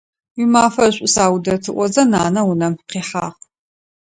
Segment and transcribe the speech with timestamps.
[0.37, 3.29] Уимафэ шӀу, Саудэт!– ыӀозэ нанэ унэм къихьагъ.